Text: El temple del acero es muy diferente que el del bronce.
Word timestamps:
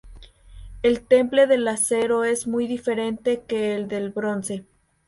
El 0.81 1.01
temple 1.05 1.45
del 1.45 1.67
acero 1.67 2.23
es 2.23 2.47
muy 2.47 2.65
diferente 2.65 3.43
que 3.47 3.75
el 3.75 3.87
del 3.87 4.09
bronce. 4.09 4.65